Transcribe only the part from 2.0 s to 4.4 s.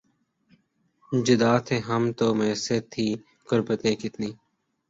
تو میسر تھیں قربتیں کتنی